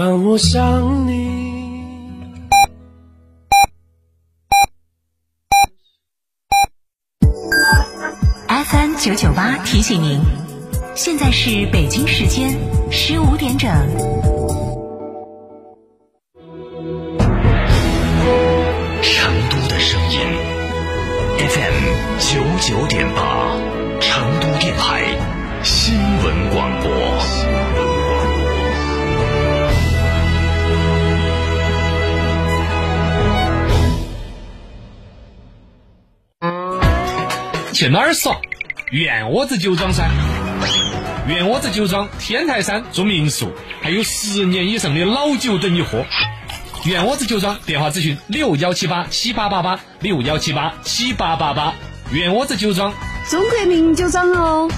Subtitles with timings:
[0.00, 1.84] 当我想你。
[8.48, 10.22] FM 九九八提醒您，
[10.94, 12.58] 现在是北京时间
[12.90, 13.70] 十五点整。
[19.02, 20.18] 成都的声音
[21.46, 21.76] ，FM
[22.18, 23.54] 九九点八，
[24.00, 25.02] 成都电台
[25.62, 25.94] 新
[26.24, 27.69] 闻广播。
[37.80, 38.38] 去哪儿耍？
[38.90, 40.06] 院窝子酒庄噻！
[41.26, 46.04] 院窝子酒庄天台山住民宿，还有十年以上的老酒等你喝。
[46.84, 51.72] 院窝子酒庄电话咨询六幺七八七八八八六幺七八七八八八。
[52.12, 52.92] 院窝子酒庄，
[53.30, 54.70] 中国名酒庄哦。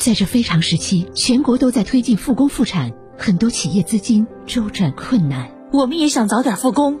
[0.00, 5.50] 在这非常时期，全国都在推进复工复产，很多企业资金周转困难。
[5.72, 7.00] 我们也想早点复工。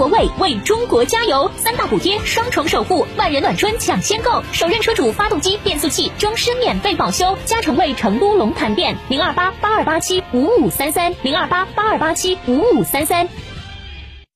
[0.00, 7.36] 国卫为中国加油，三大补贴，双重守护，万人暖春抢先购，首任车主发动机、变速器终身免费保修。
[7.44, 13.28] 加诚为成都龙潭店零二八八二八七五五三三零二八八二八七五五三三。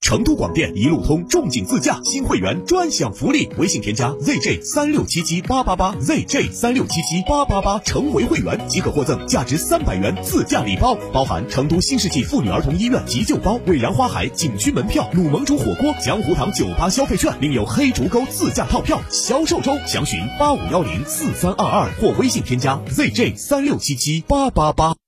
[0.04, 25.03] 成都广电一路通重景自驾新会员专享福利，微信添加 zj 三六七七八八八 zj 三六七七八八八，成为会员即可获赠价值三百元自驾礼包，包含成都新世纪妇女儿童医院急救包、蔚然花海景区门票、鲁盟煮火锅、江湖堂酒吧消费券，另有黑竹沟自驾套票销售中，详询八五幺零四三二二或微信添加 zj 三六七七八八八。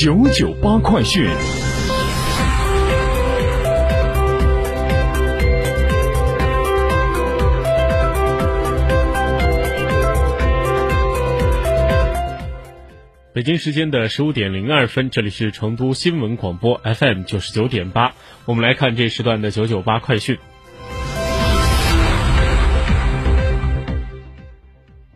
[0.00, 1.26] 九九八快讯。
[13.32, 18.12] 北京时间的十五点零二分，这里是成都新闻广播 FM 九十九点八，
[18.44, 20.38] 我们来看这时段的九九八快讯。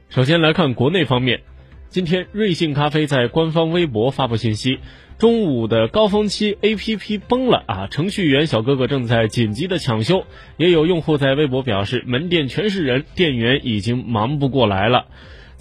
[0.09, 1.43] 首先来看国内方面。
[1.93, 4.79] 今天，瑞幸咖啡在官方微博发布信息：
[5.19, 7.87] 中午的高峰期，APP 崩了啊！
[7.87, 10.25] 程序员小哥哥正在紧急的抢修。
[10.57, 15.05] 也有用户在微博表示，门店全是人，店员已经忙不过来了。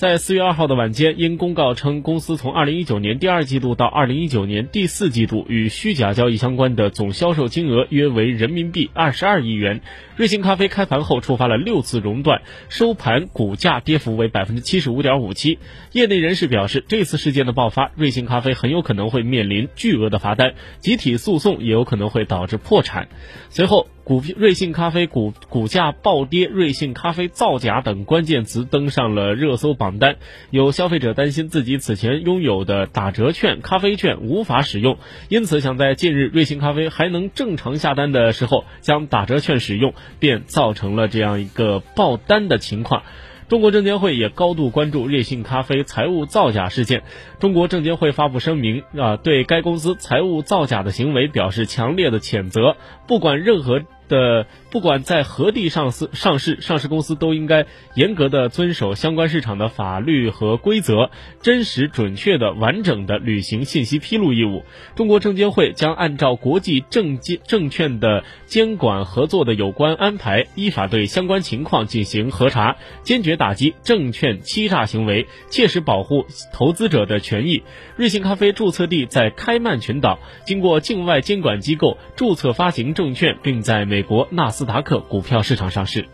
[0.01, 9.81] 在四月二号的晚间，因公告称公司从二零一九年第二季度到二零一九年第四季度与虚假交易相关的总销售金额约为人民币二十二亿元。
[10.15, 15.59] 瑞幸咖啡开盘后触发了六次熔断，收盘股价跌幅为百分之七十五点五七。
[15.91, 23.07] 业内人士表示，这次事件的爆发，瑞幸咖啡很有可能会面临巨额的罚单，集体诉讼也有可能会导致破产。
[23.51, 23.85] 随后。
[24.11, 30.17] 股瑞幸咖啡股股价暴跌，瑞幸咖啡造假等关键词登上了热搜榜单。
[30.49, 34.97] 有消费者担心自己此前拥有的打折券、咖啡券无法使用，
[35.29, 43.03] 因此想在近日瑞幸咖啡还能正常下单的时候将打折券使用，便造成了这样一个爆单的情况。
[43.47, 47.03] 中国证监会也高度关注瑞幸咖啡财务造假事件。
[47.39, 52.77] 中国证监会发布声明，啊，对该公司财务造假的行为表示强烈的谴责。
[53.09, 61.09] 不管任何的，不管在何地上市，上市上市公司都应该严格的遵守相关市场的法律和规则，
[61.41, 64.65] 真实、准确的、完整的履行信息披露义务。
[64.95, 77.63] 中国证监会将按照国际证监证券的监管合作的有关安排，依法对相关情况进行核查，坚决打击证券欺诈行为，切实保护投资者的权益。
[77.95, 86.09] 瑞幸咖啡注册地在开曼群岛，经过境外监管机构注册发行证券，并在美美国纳斯达克股票市场上市。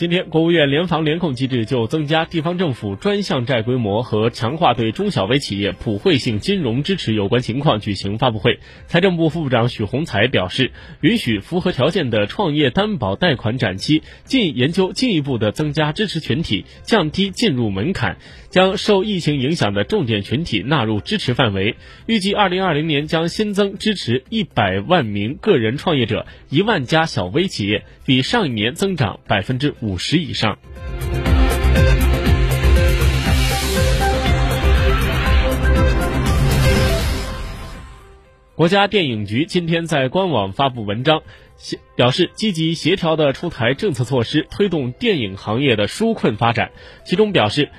[0.00, 8.60] 今天，国务院联防联控机制就增加地方政府专项债规模和强化对中小微企业普惠性金融支持有关情况举行发布会。
[8.86, 18.16] 财政部副部长许宏才表示，允许符合条件的创业担保贷款展期，进研究进一步的增加支持群体，降低进入门槛，
[18.48, 21.76] 将受疫情影响的重点群体纳入支持范围。
[22.06, 29.89] 预计二零二零年将新增支持一百万名个人创业者，一万家小微企业，比上一年增长百分之五。
[29.90, 30.56] 五十以上。
[38.54, 41.22] 国家电影局今天在官网发布文章
[41.96, 46.70] 表示积极协调的出台政策措施推动电影行业的纾困发展。
[47.04, 47.70] 其中表示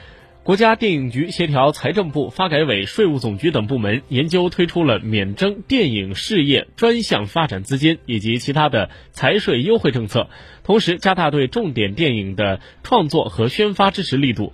[0.43, 10.29] 国家电影局协调财政部、发改委、税务总局等部门研究推出了免征电影事业专项发展资金以及其他的财税优惠政策，
[10.63, 14.51] 同时加大对重点电影的创作和宣发支持力度，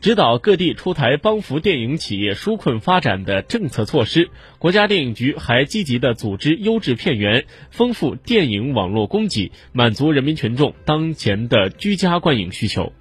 [0.00, 4.30] 指导各地出台帮扶电影企业纾困发展的政策措施。
[4.60, 12.92] 国家电影局还积极的组织优质片源，丰富电影网络供给，满足人民群众当前的居家观影需求。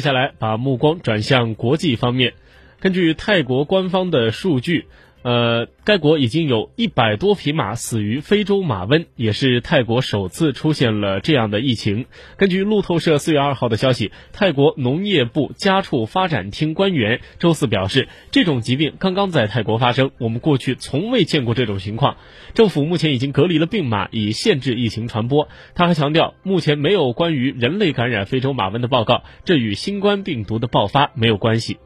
[0.00, 2.32] 接下来，把目光转向国际方面。
[2.78, 4.86] 根据泰国官方的数据，
[5.22, 12.06] 呃，该国已经有一百多匹马死于非洲马瘟，也是泰国首次出现了这样的疫情。
[12.38, 22.16] 根据路透社四月二号的消息，泰国农业部家畜发展厅官员周四表示，这种疾病刚刚在泰国发生，我们过去从未见过这种情况。
[22.54, 25.48] 政府目前已经隔离了病马，以限制疫情传播。
[25.74, 31.76] 他还强调，目前没有关于人类感染非洲马瘟的报告，这与新冠病毒的爆发没有关系。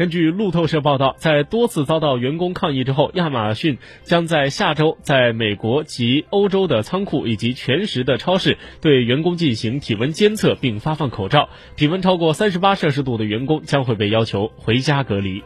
[0.00, 11.50] 根据路透社报道，在多次遭到员工抗议之后，亚马逊将在下周在美国及欧洲的仓库以及全时的超市对员工进行体温监测，并发放口罩。
[11.76, 15.42] 体温超过三十八摄氏度的员工将会被要求回家隔离。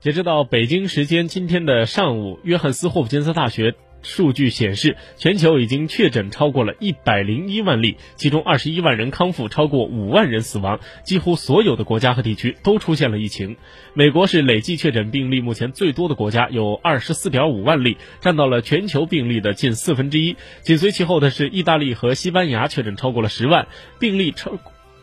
[0.00, 10.80] 截止到北京时间今天的上午，约翰斯霍普金斯大学数据显示，全球已经确诊超过了一百零一万例，其中二十一万人康复，超过五万人死亡。
[11.04, 13.58] 几乎所有的国家和地区都出现了疫情。
[13.92, 20.34] 美国是累计确诊病例目前最多的国家，有二十四点五万例，占到了全球病例的近四分之一。
[20.62, 23.68] 紧随其后的是意大利和西班牙，确诊超过了十万
[23.98, 24.52] 病例超。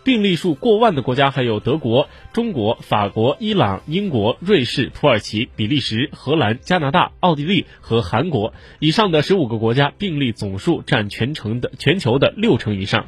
[0.07, 8.53] 病例数过万的国家还有德国、中国、法国、伊朗、英国、瑞士、土耳其、比利时、荷兰、加拿大、奥地利和韩国。
[8.79, 13.05] 以上的十五个国家病例总数占全城的全球的六成以上。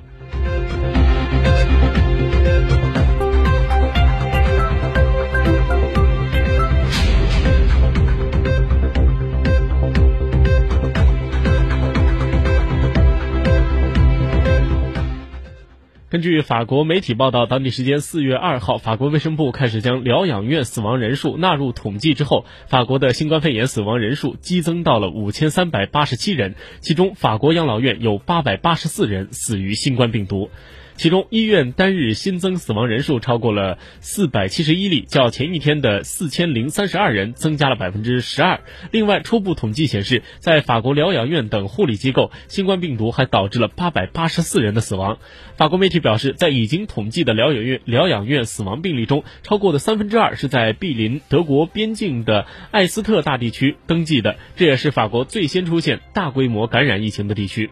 [16.09, 30.49] 根据法国媒体报道，当地时间四月二号，法国卫生部开始将疗养院死亡人数纳入统计之后，法国的新冠肺炎死亡人数激增到了五千三百八十七人，其中法国养老院有八百八十四人死于新冠病毒。
[30.99, 38.59] 其中，医院单日新增死亡人数超过了四百七十一例，较前一天的四千零三十二人增加了百分之十二。
[38.91, 45.19] 另外，初步统计显示，在法国疗养院等护理机构，新冠病毒还导致了八百八十四人的死亡。
[45.55, 57.69] 法国媒体表示，在已经统计的疗养院疗养院死亡病例中，超过的三分之二是在毗邻德国边境的艾斯特大地区登记的，这也是法国最先出现大规模感染疫情的地区。